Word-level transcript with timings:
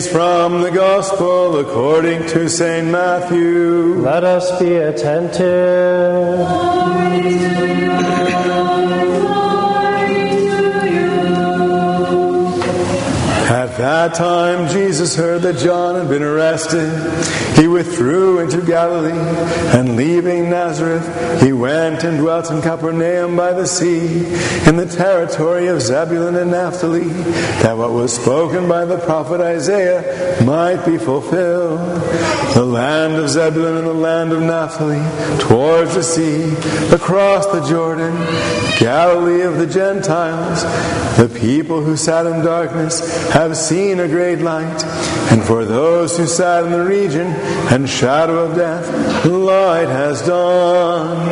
is 0.00 0.08
from 0.10 0.62
the 0.62 0.70
Gospel 0.70 1.58
according 1.58 2.26
to 2.28 2.48
St. 2.48 2.86
Matthew. 2.86 4.00
Let 4.00 4.24
us 4.24 4.58
be 4.58 4.76
attentive. 4.76 5.40
That 13.80 14.14
time, 14.14 14.68
Jesus 14.68 15.16
heard 15.16 15.40
that 15.40 15.56
John 15.56 15.94
had 15.94 16.06
been 16.10 16.22
arrested. 16.22 16.90
He 17.56 17.66
withdrew 17.66 18.40
into 18.40 18.60
Galilee, 18.60 19.10
and 19.74 19.96
leaving 19.96 20.50
Nazareth, 20.50 21.42
he 21.42 21.54
went 21.54 22.04
and 22.04 22.18
dwelt 22.18 22.50
in 22.50 22.60
Capernaum 22.60 23.36
by 23.36 23.54
the 23.54 23.66
sea, 23.66 24.18
in 24.68 24.76
the 24.76 24.84
territory 24.86 25.68
of 25.68 25.80
Zebulun 25.80 26.36
and 26.36 26.50
Naphtali, 26.50 27.08
that 27.62 27.74
what 27.74 27.92
was 27.92 28.14
spoken 28.14 28.68
by 28.68 28.84
the 28.84 28.98
prophet 28.98 29.40
Isaiah 29.40 30.44
might 30.44 30.84
be 30.84 30.98
fulfilled. 30.98 31.78
The 32.54 32.64
land 32.64 33.14
of 33.14 33.30
Zebulun 33.30 33.78
and 33.78 33.86
the 33.86 33.94
land 33.94 34.32
of 34.32 34.42
Naphtali, 34.42 35.00
towards 35.38 35.94
the 35.94 36.02
sea, 36.02 36.52
across 36.94 37.46
the 37.46 37.66
Jordan, 37.66 38.14
Galilee 38.80 39.42
of 39.42 39.58
the 39.58 39.66
Gentiles, 39.66 40.62
the 41.18 41.28
people 41.38 41.84
who 41.84 41.98
sat 41.98 42.24
in 42.24 42.42
darkness 42.42 43.30
have 43.30 43.54
seen 43.54 44.00
a 44.00 44.08
great 44.08 44.38
light, 44.38 44.82
and 45.30 45.44
for 45.44 45.66
those 45.66 46.16
who 46.16 46.26
sat 46.26 46.64
in 46.64 46.72
the 46.72 46.82
region 46.82 47.26
and 47.70 47.86
shadow 47.86 48.38
of 48.38 48.56
death, 48.56 48.88
light 49.26 49.88
has 49.88 50.26
dawned. 50.26 51.30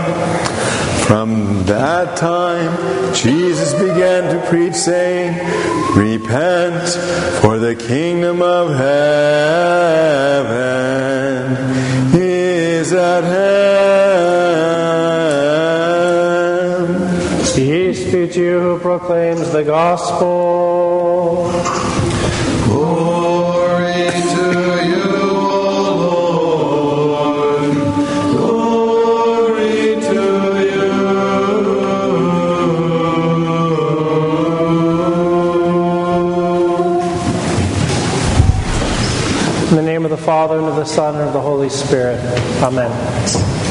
From 1.07 1.65
that 1.65 2.19
time, 2.19 3.15
Jesus 3.15 3.73
began 3.73 4.31
to 4.35 4.47
preach, 4.47 4.75
saying, 4.75 5.39
Repent, 5.97 6.87
for 7.41 7.59
the 7.59 7.75
kingdom 7.75 8.43
of 8.43 8.77
heaven 8.77 10.19
is 12.15 12.93
at 12.93 13.25
hand. 13.25 13.58
Proclaims 18.89 19.53
the 19.53 19.63
gospel. 19.63 21.45
Glory 22.65 24.09
to 24.33 24.45
you, 24.89 25.05
O 25.13 25.85
Lord. 27.13 27.75
Glory 28.39 30.01
to 30.09 30.23
you. 30.73 30.89
In 39.69 39.77
the 39.77 39.83
name 39.83 40.05
of 40.07 40.11
the 40.11 40.17
Father, 40.17 40.57
and 40.57 40.67
of 40.67 40.77
the 40.77 40.87
Son, 40.87 41.15
and 41.15 41.25
of 41.25 41.35
the 41.35 41.43
Holy 41.43 41.69
Spirit. 41.69 42.21
Amen. 42.63 43.68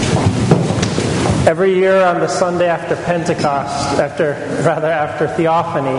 Every 1.48 1.76
year 1.76 2.04
on 2.04 2.20
the 2.20 2.28
Sunday 2.28 2.68
after 2.68 2.98
Pentecost, 2.98 4.02
after 4.02 4.34
rather 4.66 4.92
after 4.92 5.30
Theophany, 5.30 5.98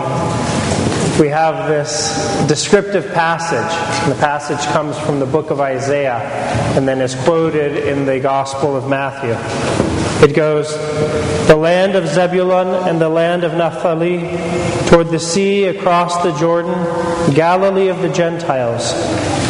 we 1.19 1.27
have 1.27 1.67
this 1.67 2.47
descriptive 2.47 3.11
passage. 3.13 4.07
The 4.07 4.19
passage 4.19 4.65
comes 4.67 4.97
from 4.99 5.19
the 5.19 5.25
book 5.25 5.49
of 5.49 5.59
Isaiah 5.59 6.19
and 6.77 6.87
then 6.87 7.01
is 7.01 7.13
quoted 7.13 7.75
in 7.75 8.05
the 8.05 8.21
Gospel 8.21 8.77
of 8.77 8.87
Matthew. 8.87 9.35
It 10.25 10.33
goes, 10.33 10.71
The 11.47 11.57
land 11.57 11.95
of 11.95 12.07
Zebulun 12.07 12.87
and 12.87 13.01
the 13.01 13.09
land 13.09 13.43
of 13.43 13.53
Naphtali, 13.53 14.19
toward 14.87 15.09
the 15.09 15.19
sea 15.19 15.65
across 15.65 16.23
the 16.23 16.31
Jordan, 16.37 16.73
Galilee 17.33 17.89
of 17.89 18.01
the 18.01 18.09
Gentiles. 18.09 18.93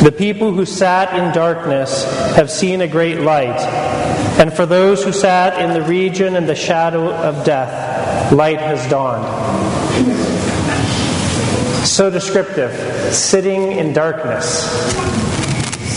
The 0.01 0.11
people 0.11 0.51
who 0.51 0.65
sat 0.65 1.13
in 1.13 1.33
darkness 1.35 2.03
have 2.35 2.49
seen 2.49 2.81
a 2.81 2.87
great 2.87 3.19
light. 3.19 3.59
And 4.39 4.51
for 4.51 4.65
those 4.65 5.03
who 5.03 5.11
sat 5.11 5.61
in 5.61 5.79
the 5.79 5.87
region 5.87 6.35
and 6.35 6.49
the 6.49 6.55
shadow 6.55 7.13
of 7.13 7.45
death, 7.45 8.31
light 8.31 8.59
has 8.59 8.89
dawned. 8.89 10.38
So 11.83 12.09
descriptive, 12.09 12.71
sitting 13.13 13.73
in 13.73 13.93
darkness. 13.93 14.65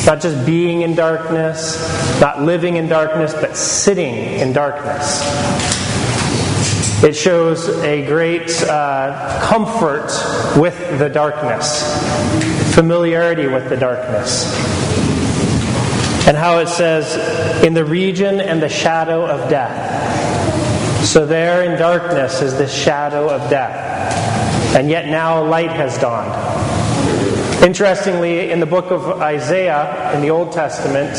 Not 0.07 0.21
just 0.21 0.45
being 0.45 0.83
in 0.83 0.95
darkness, 0.95 1.79
not 2.21 2.43
living 2.43 2.77
in 2.77 2.89
darkness, 2.89 3.35
but 3.35 3.57
sitting 3.57 4.15
in 4.15 4.53
darkness. 4.53 5.23
It 7.05 7.17
shows 7.17 7.69
a 7.83 8.07
great 8.07 8.51
uh, 8.63 9.41
comfort 9.43 10.07
with 10.57 10.99
the 10.99 11.09
darkness, 11.09 11.83
familiarity 12.75 13.49
with 13.49 13.69
the 13.69 13.77
darkness. 13.77 14.47
And 16.29 16.37
how 16.37 16.59
it 16.59 16.69
says, 16.69 17.65
in 17.65 17.75
the 17.75 17.85
region 17.85 18.41
and 18.41 18.63
the 18.63 18.69
shadow 18.69 19.27
of 19.27 19.51
death. 19.51 21.05
So 21.05 21.27
there 21.27 21.65
in 21.65 21.77
darkness 21.79 22.41
is 22.41 22.57
this 22.57 22.73
shadow 22.73 23.29
of 23.29 23.51
death. 23.51 24.12
And 24.75 24.89
yet 24.89 25.07
now 25.07 25.45
light 25.45 25.71
has 25.71 25.99
dawned. 25.99 26.33
Interestingly, 27.63 28.51
in 28.51 28.59
the 28.59 28.67
book 28.67 28.91
of 28.91 29.07
Isaiah 29.21 30.13
in 30.15 30.21
the 30.21 30.31
Old 30.31 30.53
Testament, 30.53 31.15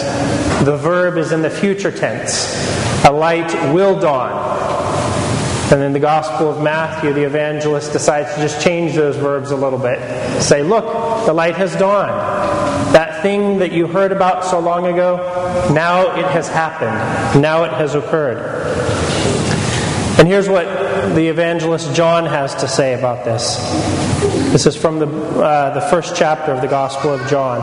the 0.65 0.75
verb 0.75 1.17
is 1.17 1.31
in 1.31 1.41
the 1.41 1.49
future 1.49 1.91
tense. 1.91 2.53
A 3.05 3.11
light 3.11 3.53
will 3.73 3.99
dawn. 3.99 4.31
And 5.71 5.81
in 5.81 5.93
the 5.93 5.99
Gospel 5.99 6.49
of 6.51 6.61
Matthew, 6.61 7.13
the 7.13 7.23
evangelist 7.23 7.93
decides 7.93 8.33
to 8.35 8.41
just 8.41 8.61
change 8.61 8.93
those 8.93 9.15
verbs 9.15 9.51
a 9.51 9.55
little 9.55 9.79
bit. 9.79 9.99
Say, 10.41 10.61
look, 10.61 10.85
the 11.25 11.33
light 11.33 11.55
has 11.55 11.75
dawned. 11.77 12.11
That 12.93 13.21
thing 13.21 13.59
that 13.59 13.71
you 13.71 13.87
heard 13.87 14.11
about 14.11 14.43
so 14.45 14.59
long 14.59 14.85
ago, 14.85 15.17
now 15.73 16.15
it 16.15 16.25
has 16.25 16.47
happened. 16.47 17.41
Now 17.41 17.63
it 17.63 17.71
has 17.71 17.95
occurred. 17.95 18.82
And 20.17 20.27
here's 20.27 20.47
what 20.47 20.65
the 21.15 21.27
evangelist 21.27 21.95
John 21.95 22.25
has 22.25 22.53
to 22.55 22.67
say 22.67 22.93
about 22.93 23.25
this. 23.25 23.57
This 24.51 24.67
is 24.67 24.75
from 24.75 24.99
the, 24.99 25.07
uh, 25.07 25.73
the 25.73 25.81
first 25.81 26.15
chapter 26.15 26.51
of 26.51 26.61
the 26.61 26.67
Gospel 26.67 27.13
of 27.13 27.27
John. 27.27 27.59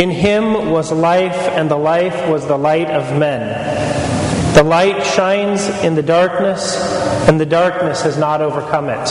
In 0.00 0.10
him 0.10 0.70
was 0.70 0.90
life, 0.90 1.36
and 1.36 1.70
the 1.70 1.76
life 1.76 2.28
was 2.28 2.46
the 2.46 2.58
light 2.58 2.90
of 2.90 3.16
men. 3.16 4.54
The 4.54 4.64
light 4.64 5.06
shines 5.06 5.68
in 5.84 5.94
the 5.94 6.02
darkness, 6.02 6.76
and 7.28 7.40
the 7.40 7.46
darkness 7.46 8.02
has 8.02 8.18
not 8.18 8.42
overcome 8.42 8.88
it. 8.88 9.06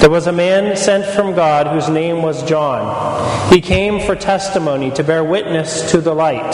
There 0.00 0.10
was 0.10 0.26
a 0.26 0.32
man 0.32 0.76
sent 0.76 1.06
from 1.06 1.34
God 1.34 1.68
whose 1.68 1.88
name 1.88 2.22
was 2.22 2.42
John. 2.44 3.52
He 3.52 3.60
came 3.62 3.98
for 4.00 4.14
testimony 4.14 4.90
to 4.92 5.02
bear 5.02 5.24
witness 5.24 5.90
to 5.90 6.00
the 6.00 6.14
light, 6.14 6.52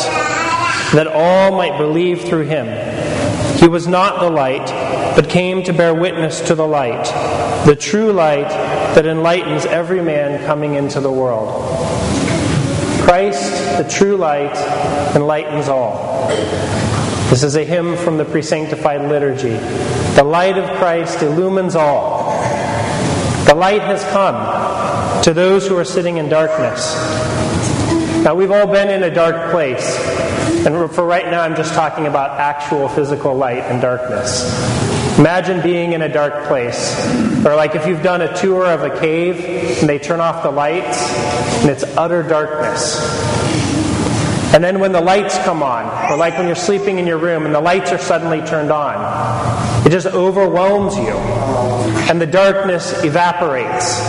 that 0.94 1.08
all 1.08 1.56
might 1.56 1.76
believe 1.76 2.22
through 2.22 2.44
him. 2.44 3.03
He 3.58 3.68
was 3.68 3.86
not 3.86 4.20
the 4.20 4.30
light, 4.30 4.66
but 5.16 5.28
came 5.28 5.62
to 5.64 5.72
bear 5.72 5.94
witness 5.94 6.40
to 6.42 6.54
the 6.54 6.66
light, 6.66 7.04
the 7.66 7.76
true 7.76 8.12
light 8.12 8.48
that 8.94 9.06
enlightens 9.06 9.64
every 9.66 10.02
man 10.02 10.44
coming 10.46 10.74
into 10.74 11.00
the 11.00 11.10
world. 11.10 11.48
Christ, 13.02 13.78
the 13.78 13.88
true 13.88 14.16
light, 14.16 14.56
enlightens 15.14 15.68
all. 15.68 16.28
This 17.30 17.42
is 17.42 17.56
a 17.56 17.64
hymn 17.64 17.96
from 17.96 18.16
the 18.16 18.24
presanctified 18.24 19.08
liturgy. 19.08 19.56
The 20.14 20.24
light 20.24 20.56
of 20.56 20.68
Christ 20.78 21.22
illumines 21.22 21.74
all. 21.74 22.32
The 23.46 23.54
light 23.54 23.82
has 23.82 24.02
come 24.04 25.22
to 25.22 25.32
those 25.32 25.66
who 25.66 25.76
are 25.76 25.84
sitting 25.84 26.16
in 26.16 26.28
darkness. 26.28 26.94
Now, 28.24 28.34
we've 28.34 28.50
all 28.50 28.66
been 28.66 28.88
in 28.88 29.02
a 29.02 29.14
dark 29.14 29.50
place. 29.50 29.98
And 30.66 30.90
for 30.90 31.04
right 31.04 31.26
now, 31.26 31.42
I'm 31.42 31.56
just 31.56 31.74
talking 31.74 32.06
about 32.06 32.40
actual 32.40 32.88
physical 32.88 33.34
light 33.34 33.64
and 33.64 33.82
darkness. 33.82 34.42
Imagine 35.18 35.62
being 35.62 35.92
in 35.92 36.00
a 36.00 36.08
dark 36.08 36.46
place. 36.46 36.96
Or 37.44 37.54
like 37.54 37.74
if 37.74 37.86
you've 37.86 38.02
done 38.02 38.22
a 38.22 38.34
tour 38.34 38.66
of 38.66 38.82
a 38.82 38.98
cave 38.98 39.78
and 39.80 39.88
they 39.88 39.98
turn 39.98 40.20
off 40.20 40.42
the 40.42 40.50
lights 40.50 40.98
and 41.60 41.70
it's 41.70 41.84
utter 41.96 42.22
darkness. 42.22 42.98
And 44.54 44.64
then 44.64 44.80
when 44.80 44.92
the 44.92 45.00
lights 45.00 45.36
come 45.38 45.62
on, 45.62 45.84
or 46.10 46.16
like 46.16 46.38
when 46.38 46.46
you're 46.46 46.56
sleeping 46.56 46.98
in 46.98 47.06
your 47.06 47.18
room 47.18 47.44
and 47.44 47.54
the 47.54 47.60
lights 47.60 47.92
are 47.92 47.98
suddenly 47.98 48.40
turned 48.40 48.70
on, 48.70 49.86
it 49.86 49.90
just 49.90 50.06
overwhelms 50.06 50.96
you. 50.96 51.14
And 52.08 52.20
the 52.20 52.26
darkness 52.26 53.04
evaporates. 53.04 54.00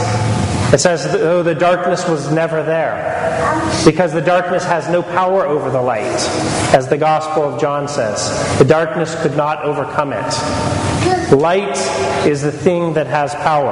It's 0.76 0.86
as 0.86 1.10
though 1.10 1.42
the 1.42 1.56
darkness 1.56 2.06
was 2.06 2.30
never 2.34 2.62
there. 2.62 2.98
Because 3.86 4.12
the 4.12 4.20
darkness 4.20 4.66
has 4.66 4.90
no 4.90 5.02
power 5.02 5.46
over 5.46 5.70
the 5.70 5.82
light, 5.82 6.20
as 6.76 6.90
the 6.90 6.98
Gospel 6.98 7.44
of 7.44 7.62
John 7.62 7.88
says. 7.88 8.58
The 8.58 8.66
darkness 8.66 9.16
could 9.22 9.38
not 9.38 9.64
overcome 9.64 10.12
it. 10.12 11.32
Light 11.34 11.78
is 12.28 12.42
the 12.42 12.52
thing 12.52 12.94
that 12.96 13.08
has 13.08 13.34
power. 13.36 13.72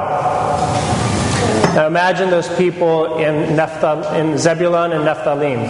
Now 1.74 1.88
imagine 1.88 2.30
those 2.30 2.48
people 2.56 3.18
in, 3.18 3.54
Nephthal- 3.54 4.18
in 4.18 4.38
Zebulun 4.38 4.92
and 4.92 5.04
Nephthalim. 5.04 5.68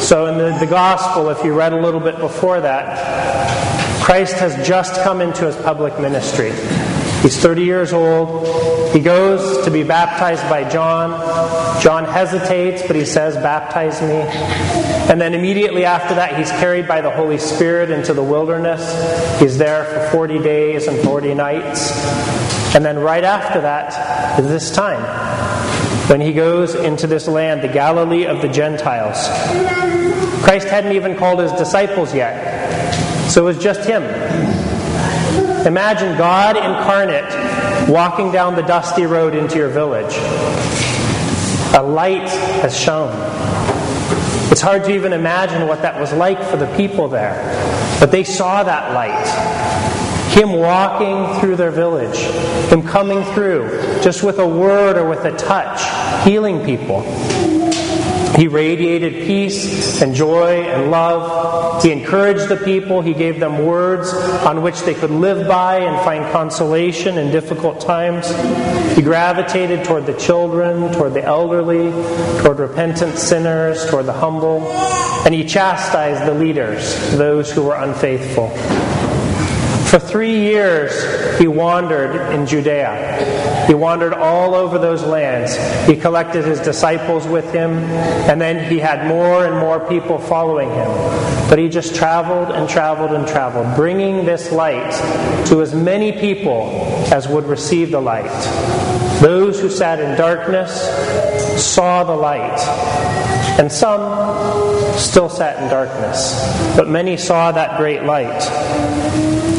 So, 0.00 0.26
in 0.26 0.38
the, 0.38 0.56
the 0.60 0.70
gospel, 0.70 1.30
if 1.30 1.42
you 1.42 1.52
read 1.52 1.72
a 1.72 1.80
little 1.80 1.98
bit 1.98 2.18
before 2.18 2.60
that, 2.60 4.00
Christ 4.04 4.34
has 4.34 4.54
just 4.64 5.02
come 5.02 5.20
into 5.20 5.46
his 5.46 5.56
public 5.56 5.98
ministry. 5.98 6.52
He's 7.24 7.38
30 7.38 7.64
years 7.64 7.94
old. 7.94 8.46
He 8.94 9.00
goes 9.00 9.64
to 9.64 9.70
be 9.70 9.82
baptized 9.82 10.42
by 10.50 10.68
John. 10.68 11.80
John 11.80 12.04
hesitates, 12.04 12.86
but 12.86 12.96
he 12.96 13.06
says, 13.06 13.34
Baptize 13.36 14.02
me. 14.02 14.16
And 15.10 15.18
then 15.18 15.32
immediately 15.32 15.86
after 15.86 16.14
that, 16.16 16.36
he's 16.36 16.50
carried 16.50 16.86
by 16.86 17.00
the 17.00 17.10
Holy 17.10 17.38
Spirit 17.38 17.88
into 17.90 18.12
the 18.12 18.22
wilderness. 18.22 19.40
He's 19.40 19.56
there 19.56 19.86
for 19.86 20.18
40 20.18 20.40
days 20.40 20.86
and 20.86 21.02
40 21.02 21.32
nights. 21.32 21.92
And 22.74 22.84
then 22.84 22.98
right 22.98 23.24
after 23.24 23.62
that 23.62 24.38
is 24.38 24.46
this 24.46 24.70
time 24.70 25.00
when 26.10 26.20
he 26.20 26.34
goes 26.34 26.74
into 26.74 27.06
this 27.06 27.26
land, 27.26 27.62
the 27.62 27.68
Galilee 27.68 28.26
of 28.26 28.42
the 28.42 28.48
Gentiles. 28.48 29.16
Christ 30.44 30.68
hadn't 30.68 30.92
even 30.92 31.16
called 31.16 31.40
his 31.40 31.52
disciples 31.52 32.14
yet, 32.14 32.92
so 33.30 33.48
it 33.48 33.56
was 33.56 33.64
just 33.64 33.88
him. 33.88 34.02
Imagine 35.66 36.18
God 36.18 36.56
incarnate 36.56 37.88
walking 37.88 38.30
down 38.30 38.54
the 38.54 38.62
dusty 38.62 39.06
road 39.06 39.34
into 39.34 39.56
your 39.56 39.70
village. 39.70 40.14
A 41.74 41.82
light 41.82 42.28
has 42.60 42.78
shone. 42.78 43.14
It's 44.52 44.60
hard 44.60 44.84
to 44.84 44.94
even 44.94 45.12
imagine 45.12 45.66
what 45.66 45.82
that 45.82 45.98
was 45.98 46.12
like 46.12 46.42
for 46.44 46.56
the 46.56 46.72
people 46.76 47.08
there. 47.08 47.34
But 47.98 48.12
they 48.12 48.24
saw 48.24 48.62
that 48.62 48.92
light. 48.92 49.26
Him 50.34 50.52
walking 50.52 51.40
through 51.40 51.56
their 51.56 51.70
village, 51.70 52.18
Him 52.70 52.82
coming 52.82 53.24
through 53.34 54.00
just 54.02 54.22
with 54.22 54.38
a 54.38 54.46
word 54.46 54.98
or 54.98 55.08
with 55.08 55.24
a 55.24 55.36
touch, 55.36 55.80
healing 56.26 56.64
people. 56.64 57.02
He 58.36 58.48
radiated 58.48 59.26
peace 59.26 60.02
and 60.02 60.12
joy 60.12 60.62
and 60.62 60.90
love. 60.90 61.82
He 61.82 61.92
encouraged 61.92 62.48
the 62.48 62.56
people. 62.56 63.00
He 63.00 63.14
gave 63.14 63.38
them 63.38 63.64
words 63.64 64.12
on 64.12 64.62
which 64.62 64.80
they 64.80 64.94
could 64.94 65.10
live 65.10 65.46
by 65.46 65.78
and 65.78 66.04
find 66.04 66.32
consolation 66.32 67.16
in 67.16 67.30
difficult 67.30 67.80
times. 67.80 68.28
He 68.96 69.02
gravitated 69.02 69.84
toward 69.84 70.06
the 70.06 70.14
children, 70.14 70.92
toward 70.92 71.14
the 71.14 71.24
elderly, 71.24 71.90
toward 72.42 72.58
repentant 72.58 73.18
sinners, 73.18 73.86
toward 73.88 74.06
the 74.06 74.12
humble. 74.12 74.66
And 75.24 75.32
he 75.32 75.44
chastised 75.44 76.26
the 76.26 76.34
leaders, 76.34 77.16
those 77.16 77.52
who 77.52 77.62
were 77.62 77.76
unfaithful. 77.76 78.50
For 79.94 80.00
three 80.00 80.40
years, 80.40 81.38
he 81.38 81.46
wandered 81.46 82.32
in 82.32 82.48
Judea. 82.48 83.64
He 83.68 83.74
wandered 83.74 84.12
all 84.12 84.56
over 84.56 84.76
those 84.76 85.04
lands. 85.04 85.54
He 85.88 85.94
collected 85.94 86.44
his 86.44 86.58
disciples 86.58 87.28
with 87.28 87.52
him, 87.52 87.74
and 88.28 88.40
then 88.40 88.68
he 88.68 88.80
had 88.80 89.06
more 89.06 89.46
and 89.46 89.56
more 89.56 89.78
people 89.78 90.18
following 90.18 90.68
him. 90.68 90.88
But 91.48 91.60
he 91.60 91.68
just 91.68 91.94
traveled 91.94 92.50
and 92.56 92.68
traveled 92.68 93.12
and 93.12 93.24
traveled, 93.28 93.76
bringing 93.76 94.24
this 94.24 94.50
light 94.50 94.90
to 95.46 95.62
as 95.62 95.72
many 95.76 96.10
people 96.10 96.70
as 97.12 97.28
would 97.28 97.44
receive 97.44 97.92
the 97.92 98.00
light. 98.00 98.32
Those 99.20 99.60
who 99.60 99.70
sat 99.70 100.00
in 100.00 100.18
darkness 100.18 100.72
saw 101.64 102.02
the 102.02 102.16
light, 102.16 102.58
and 103.60 103.70
some 103.70 104.73
still 104.96 105.28
sat 105.28 105.62
in 105.62 105.68
darkness, 105.68 106.34
but 106.76 106.88
many 106.88 107.16
saw 107.16 107.52
that 107.52 107.76
great 107.76 108.04
light. 108.04 108.42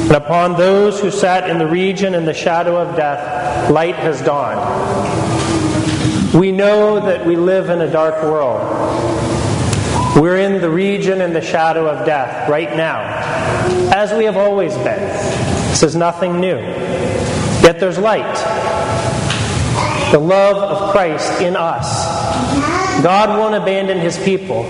And 0.06 0.16
upon 0.16 0.58
those 0.58 1.00
who 1.00 1.10
sat 1.10 1.50
in 1.50 1.58
the 1.58 1.68
region 1.68 2.14
in 2.14 2.26
the 2.26 2.34
shadow 2.34 2.78
of 2.78 2.96
death, 2.96 3.72
light 3.72 3.96
has 3.96 4.22
dawned. 4.22 4.62
We 6.34 6.52
know 6.52 7.00
that 7.00 7.26
we 7.26 7.36
live 7.36 7.70
in 7.70 7.82
a 7.82 7.92
dark 7.92 8.22
world. 8.24 8.62
We're 10.16 10.38
in 10.38 10.62
the 10.62 10.70
region 10.70 11.22
in 11.22 11.34
the 11.34 11.42
shadow 11.42 11.88
of 11.88 12.06
death 12.06 12.50
right 12.50 12.76
now, 12.76 13.02
as 13.94 14.14
we 14.14 14.26
have 14.26 14.38
always 14.38 14.76
been. 14.76 15.00
This 15.70 15.84
is 15.84 15.96
nothing 15.96 16.40
new. 16.40 16.58
Yet 16.58 17.80
there's 17.80 17.98
light. 17.98 18.75
The 20.12 20.20
love 20.20 20.58
of 20.58 20.92
Christ 20.92 21.42
in 21.42 21.56
us. 21.56 22.06
God 23.04 23.38
won't 23.38 23.56
abandon 23.56 24.00
his 24.00 24.18
people. 24.24 24.64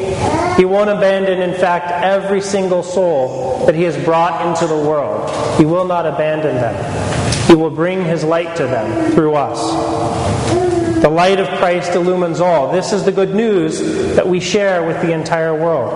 He 0.56 0.66
won't 0.66 0.90
abandon, 0.90 1.42
in 1.42 1.54
fact, 1.54 1.92
every 1.92 2.42
single 2.42 2.84
soul 2.84 3.66
that 3.66 3.76
he 3.76 3.84
has 3.84 3.98
brought 4.04 4.48
into 4.48 4.68
the 4.68 4.78
world. 4.78 5.30
He 5.58 5.66
will 5.66 5.86
not 5.86 6.06
abandon 6.06 6.56
them. 6.56 7.48
He 7.48 7.56
will 7.56 7.70
bring 7.70 8.04
his 8.04 8.24
light 8.24 8.56
to 8.58 8.64
them 8.64 9.12
through 9.12 9.36
us. 9.36 11.02
The 11.02 11.10
light 11.10 11.40
of 11.40 11.48
Christ 11.60 11.94
illumines 11.94 12.40
all. 12.40 12.72
This 12.72 12.92
is 12.92 13.04
the 13.04 13.12
good 13.12 13.36
news 13.36 14.16
that 14.16 14.28
we 14.28 14.40
share 14.40 14.88
with 14.88 15.00
the 15.02 15.12
entire 15.12 15.54
world. 15.54 15.94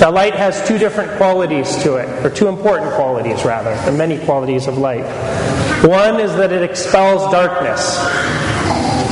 Now, 0.00 0.10
light 0.10 0.34
has 0.34 0.66
two 0.66 0.78
different 0.78 1.18
qualities 1.18 1.76
to 1.82 1.96
it, 1.96 2.08
or 2.24 2.30
two 2.30 2.48
important 2.48 2.92
qualities, 2.92 3.44
rather, 3.44 3.74
the 3.84 3.92
many 3.96 4.18
qualities 4.24 4.66
of 4.66 4.78
light. 4.78 5.04
One 5.82 6.20
is 6.20 6.34
that 6.36 6.52
it 6.52 6.62
expels 6.62 7.30
darkness. 7.32 7.98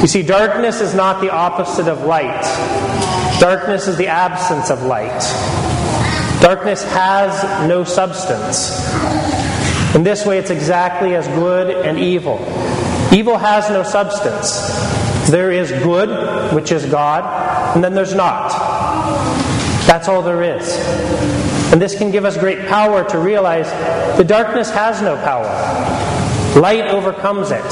You 0.02 0.06
see, 0.06 0.22
darkness 0.22 0.80
is 0.80 0.94
not 0.94 1.20
the 1.20 1.30
opposite 1.30 1.88
of 1.88 2.04
light, 2.04 2.42
darkness 3.40 3.88
is 3.88 3.96
the 3.96 4.08
absence 4.08 4.70
of 4.70 4.82
light. 4.82 5.18
Darkness 6.40 6.84
has 6.84 7.68
no 7.68 7.82
substance. 7.82 8.78
In 9.94 10.04
this 10.04 10.24
way, 10.24 10.38
it's 10.38 10.50
exactly 10.50 11.16
as 11.16 11.26
good 11.28 11.84
and 11.84 11.98
evil. 11.98 12.38
Evil 13.12 13.38
has 13.38 13.68
no 13.70 13.82
substance. 13.82 14.68
There 15.30 15.50
is 15.50 15.70
good, 15.70 16.54
which 16.54 16.70
is 16.70 16.86
God, 16.86 17.74
and 17.74 17.82
then 17.82 17.94
there's 17.94 18.14
not. 18.14 18.50
That's 19.86 20.06
all 20.06 20.22
there 20.22 20.42
is. 20.42 20.76
And 21.72 21.82
this 21.82 21.96
can 21.96 22.10
give 22.10 22.24
us 22.24 22.36
great 22.36 22.68
power 22.68 23.02
to 23.08 23.18
realize 23.18 23.68
the 24.16 24.24
darkness 24.24 24.70
has 24.70 25.02
no 25.02 25.16
power. 25.16 25.46
Light 26.56 26.86
overcomes 26.86 27.50
it. 27.50 27.64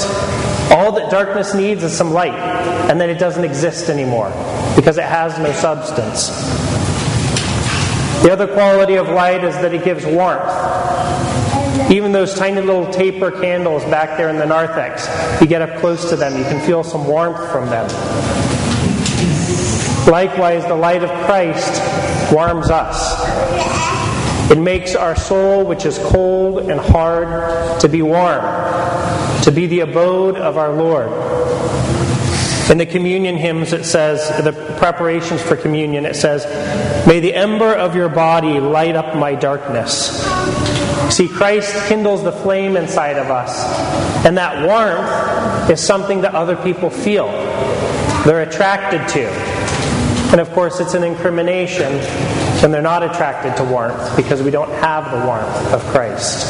All 0.71 0.93
that 0.93 1.11
darkness 1.11 1.55
needs 1.55 1.83
is 1.83 1.97
some 1.97 2.13
light, 2.13 2.35
and 2.91 3.01
then 3.01 3.09
it 3.09 3.19
doesn't 3.19 3.45
exist 3.45 3.89
anymore 3.89 4.31
because 4.75 4.99
it 4.99 5.05
has 5.05 5.39
no 5.39 5.53
substance. 5.53 6.29
The 8.23 8.33
other 8.33 8.47
quality 8.47 8.97
of 8.97 9.09
light 9.09 9.45
is 9.45 9.55
that 9.57 9.73
it 9.73 9.85
gives 9.85 10.05
warmth. 10.05 10.51
Even 11.91 12.11
those 12.11 12.35
tiny 12.35 12.61
little 12.61 12.91
taper 12.93 13.31
candles 13.31 13.85
back 13.85 14.19
there 14.19 14.29
in 14.29 14.37
the 14.39 14.47
narthex, 14.47 15.07
you 15.41 15.47
get 15.47 15.63
up 15.63 15.79
close 15.79 16.11
to 16.11 16.17
them, 16.17 16.37
you 16.37 16.45
can 16.45 16.65
feel 16.67 16.83
some 16.83 17.07
warmth 17.07 17.51
from 17.53 17.69
them. 17.71 17.87
Likewise, 20.11 20.65
the 20.67 20.75
light 20.75 21.03
of 21.03 21.11
Christ 21.27 22.33
warms 22.33 22.71
us. 22.71 23.76
It 24.51 24.59
makes 24.59 24.95
our 24.95 25.17
soul, 25.17 25.65
which 25.65 25.85
is 25.85 25.99
cold 25.99 26.71
and 26.71 26.81
hard, 26.81 27.81
to 27.81 27.89
be 27.89 28.03
warm, 28.03 28.43
to 29.43 29.51
be 29.53 29.67
the 29.67 29.81
abode 29.81 30.37
of 30.37 30.57
our 30.57 30.73
Lord. 30.73 31.09
In 32.71 32.79
the 32.79 32.87
communion 32.87 33.37
hymns, 33.37 33.73
it 33.73 33.85
says, 33.85 34.29
the 34.45 34.53
preparations 34.79 35.43
for 35.43 35.57
communion, 35.57 36.07
it 36.07 36.15
says, 36.15 36.45
May 37.07 37.21
the 37.21 37.35
ember 37.35 37.73
of 37.73 37.97
your 37.97 38.09
body 38.09 38.61
light 38.61 38.95
up 38.95 39.17
my 39.17 39.35
darkness. 39.35 40.23
See, 41.15 41.29
Christ 41.29 41.89
kindles 41.89 42.23
the 42.23 42.33
flame 42.33 42.77
inside 42.77 43.19
of 43.19 43.31
us, 43.31 43.65
and 44.25 44.37
that 44.37 44.65
warmth 44.67 45.71
is 45.71 45.81
something 45.81 46.21
that 46.23 46.35
other 46.35 46.57
people 46.57 46.91
feel. 46.91 47.29
They're 48.25 48.43
attracted 48.43 49.07
to. 49.09 49.56
And 50.33 50.41
of 50.41 50.51
course, 50.53 50.81
it's 50.81 50.95
an 50.95 51.05
incrimination 51.05 51.93
when 52.61 52.73
they're 52.73 52.83
not 52.83 53.03
attracted 53.03 53.57
to 53.57 53.65
warmth 53.65 54.17
because 54.17 54.43
we 54.43 54.51
don't 54.51 54.71
have 54.71 55.11
the 55.13 55.27
warmth 55.27 55.73
of 55.73 55.83
Christ. 55.87 56.47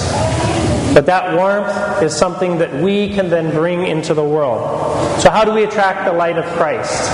But 0.95 1.07
that 1.07 1.37
warmth 1.37 2.03
is 2.03 2.17
something 2.17 2.59
that 2.59 2.73
we 2.83 3.13
can 3.13 3.29
then 3.29 3.51
bring 3.51 3.87
into 3.87 4.15
the 4.15 4.25
world. 4.25 5.21
So, 5.21 5.29
how 5.31 5.45
do 5.45 5.53
we 5.53 5.65
attract 5.65 6.07
the 6.07 6.13
light 6.13 6.39
of 6.39 6.47
Christ? 6.57 7.11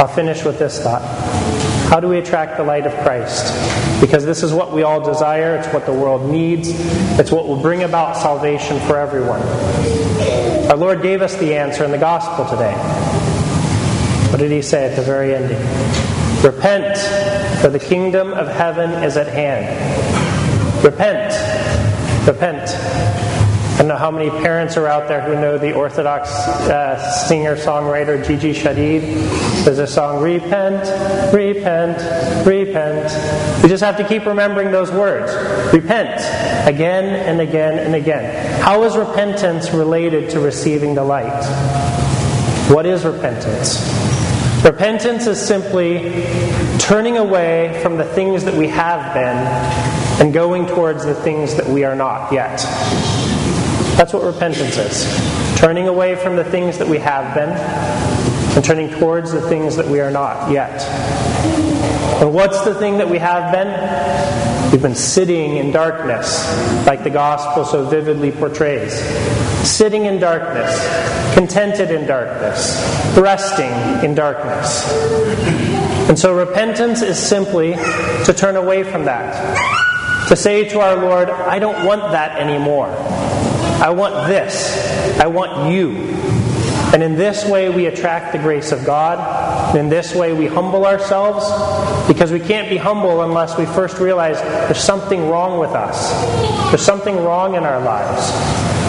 I'll 0.00 0.08
finish 0.08 0.44
with 0.44 0.58
this 0.58 0.82
thought. 0.82 1.02
How 1.90 2.00
do 2.00 2.08
we 2.08 2.18
attract 2.18 2.56
the 2.56 2.64
light 2.64 2.86
of 2.86 2.92
Christ? 3.02 3.52
Because 4.00 4.24
this 4.24 4.42
is 4.42 4.52
what 4.52 4.72
we 4.72 4.82
all 4.82 5.00
desire, 5.00 5.56
it's 5.56 5.68
what 5.68 5.86
the 5.86 5.92
world 5.92 6.30
needs, 6.30 6.68
it's 7.18 7.32
what 7.32 7.46
will 7.46 7.60
bring 7.60 7.82
about 7.82 8.16
salvation 8.16 8.78
for 8.80 8.96
everyone. 8.96 9.42
Our 10.70 10.76
Lord 10.76 11.02
gave 11.02 11.22
us 11.22 11.34
the 11.36 11.54
answer 11.54 11.84
in 11.84 11.90
the 11.90 11.98
gospel 11.98 12.44
today. 12.46 13.07
What 14.30 14.38
did 14.38 14.50
he 14.50 14.62
say 14.62 14.90
at 14.90 14.96
the 14.96 15.02
very 15.02 15.34
ending? 15.34 15.58
Repent, 16.42 16.96
for 17.60 17.68
the 17.68 17.78
kingdom 17.78 18.32
of 18.32 18.46
heaven 18.46 18.90
is 19.02 19.16
at 19.16 19.26
hand. 19.26 20.84
Repent. 20.84 21.32
Repent. 22.28 22.68
I 23.78 23.82
don't 23.82 23.88
know 23.88 23.96
how 23.96 24.10
many 24.10 24.28
parents 24.28 24.76
are 24.76 24.88
out 24.88 25.08
there 25.08 25.20
who 25.20 25.34
know 25.34 25.56
the 25.56 25.72
Orthodox 25.72 26.30
uh, 26.30 27.12
singer 27.26 27.56
songwriter 27.56 28.26
Gigi 28.26 28.52
Shadid. 28.52 29.64
There's 29.64 29.78
a 29.78 29.86
song, 29.86 30.20
Repent, 30.20 30.82
Repent, 31.32 32.46
Repent. 32.46 33.62
We 33.62 33.68
just 33.68 33.84
have 33.84 33.96
to 33.98 34.04
keep 34.06 34.26
remembering 34.26 34.72
those 34.72 34.90
words. 34.90 35.32
Repent 35.72 36.20
again 36.68 37.04
and 37.04 37.40
again 37.40 37.78
and 37.78 37.94
again. 37.94 38.60
How 38.60 38.82
is 38.82 38.96
repentance 38.96 39.70
related 39.70 40.30
to 40.30 40.40
receiving 40.40 40.94
the 40.96 41.04
light? 41.04 41.44
What 42.70 42.84
is 42.84 43.04
repentance? 43.04 44.07
Repentance 44.64 45.26
is 45.26 45.40
simply 45.40 46.24
turning 46.78 47.16
away 47.16 47.80
from 47.82 47.96
the 47.96 48.04
things 48.04 48.44
that 48.44 48.54
we 48.54 48.66
have 48.68 49.14
been 49.14 49.36
and 50.20 50.34
going 50.34 50.66
towards 50.66 51.04
the 51.04 51.14
things 51.14 51.54
that 51.54 51.66
we 51.66 51.84
are 51.84 51.94
not 51.94 52.32
yet. 52.32 52.58
That's 53.96 54.12
what 54.12 54.24
repentance 54.24 54.76
is 54.76 55.58
turning 55.58 55.88
away 55.88 56.16
from 56.16 56.36
the 56.36 56.44
things 56.44 56.78
that 56.78 56.88
we 56.88 56.98
have 56.98 57.34
been 57.34 57.50
and 58.56 58.64
turning 58.64 58.90
towards 58.90 59.32
the 59.32 59.42
things 59.48 59.76
that 59.76 59.86
we 59.86 60.00
are 60.00 60.10
not 60.10 60.50
yet. 60.50 60.82
And 62.20 62.34
what's 62.34 62.64
the 62.64 62.74
thing 62.74 62.98
that 62.98 63.08
we 63.08 63.18
have 63.18 63.52
been? 63.52 64.47
We've 64.70 64.82
been 64.82 64.94
sitting 64.94 65.56
in 65.56 65.72
darkness, 65.72 66.44
like 66.86 67.02
the 67.02 67.10
gospel 67.10 67.64
so 67.64 67.86
vividly 67.86 68.30
portrays. 68.30 68.92
Sitting 69.66 70.04
in 70.04 70.20
darkness, 70.20 71.34
contented 71.34 71.90
in 71.90 72.06
darkness, 72.06 72.76
resting 73.16 73.70
in 74.04 74.14
darkness. 74.14 74.86
And 76.10 76.18
so 76.18 76.36
repentance 76.36 77.00
is 77.00 77.18
simply 77.18 77.76
to 78.26 78.34
turn 78.36 78.56
away 78.56 78.84
from 78.84 79.06
that. 79.06 80.28
To 80.28 80.36
say 80.36 80.68
to 80.68 80.80
our 80.80 80.96
Lord, 80.96 81.30
I 81.30 81.58
don't 81.58 81.86
want 81.86 82.12
that 82.12 82.38
anymore. 82.38 82.88
I 83.80 83.88
want 83.88 84.28
this. 84.28 85.18
I 85.18 85.28
want 85.28 85.72
you. 85.72 85.92
And 86.92 87.02
in 87.02 87.16
this 87.16 87.44
way, 87.44 87.68
we 87.68 87.86
attract 87.86 88.32
the 88.32 88.38
grace 88.38 88.72
of 88.72 88.84
God. 88.84 89.76
In 89.76 89.88
this 89.88 90.14
way, 90.14 90.32
we 90.32 90.46
humble 90.46 90.86
ourselves 90.86 91.44
because 92.08 92.32
we 92.32 92.40
can't 92.40 92.70
be 92.70 92.78
humble 92.78 93.22
unless 93.22 93.58
we 93.58 93.66
first 93.66 93.98
realize 93.98 94.40
there's 94.40 94.82
something 94.82 95.28
wrong 95.28 95.58
with 95.58 95.70
us. 95.70 96.10
There's 96.70 96.82
something 96.82 97.16
wrong 97.22 97.54
in 97.54 97.64
our 97.64 97.80
lives. 97.80 98.32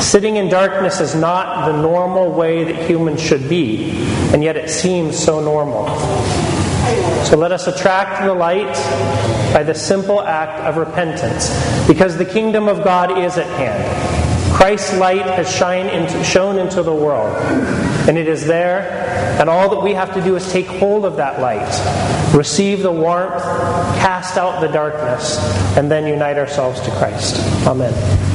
Sitting 0.05 0.37
in 0.37 0.47
darkness 0.47 1.01
is 1.01 1.13
not 1.13 1.65
the 1.69 1.81
normal 1.81 2.31
way 2.31 2.63
that 2.63 2.89
humans 2.89 3.21
should 3.21 3.49
be, 3.49 3.91
and 4.33 4.41
yet 4.41 4.55
it 4.55 4.69
seems 4.69 5.17
so 5.17 5.41
normal. 5.41 5.89
So 7.25 7.35
let 7.35 7.51
us 7.51 7.67
attract 7.67 8.23
the 8.23 8.33
light 8.33 8.73
by 9.53 9.63
the 9.63 9.75
simple 9.75 10.21
act 10.21 10.61
of 10.65 10.77
repentance, 10.77 11.49
because 11.85 12.17
the 12.17 12.23
kingdom 12.23 12.69
of 12.69 12.81
God 12.85 13.17
is 13.17 13.37
at 13.37 13.47
hand. 13.57 14.18
Christ's 14.59 14.97
light 14.97 15.25
has 15.25 15.49
shine 15.49 15.87
into, 15.87 16.21
shone 16.21 16.59
into 16.59 16.83
the 16.83 16.93
world, 16.93 17.33
and 18.09 18.17
it 18.17 18.27
is 18.27 18.45
there, 18.45 19.39
and 19.39 19.49
all 19.49 19.69
that 19.69 19.81
we 19.81 19.93
have 19.93 20.13
to 20.15 20.21
do 20.21 20.35
is 20.35 20.51
take 20.51 20.67
hold 20.67 21.05
of 21.05 21.15
that 21.15 21.39
light, 21.39 22.35
receive 22.35 22.81
the 22.81 22.91
warmth, 22.91 23.41
cast 24.01 24.35
out 24.35 24.59
the 24.59 24.67
darkness, 24.67 25.37
and 25.77 25.89
then 25.89 26.05
unite 26.05 26.37
ourselves 26.37 26.81
to 26.81 26.91
Christ. 26.91 27.37
Amen. 27.65 28.28